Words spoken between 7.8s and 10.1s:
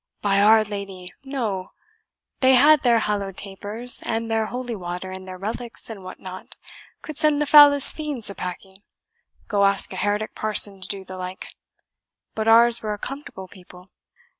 fiends a packing. Go ask a